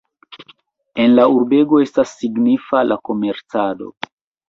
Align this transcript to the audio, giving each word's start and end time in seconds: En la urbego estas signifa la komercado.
En 1.03 1.13
la 1.19 1.27
urbego 1.35 1.83
estas 1.85 2.17
signifa 2.25 2.85
la 2.91 3.01
komercado. 3.11 3.97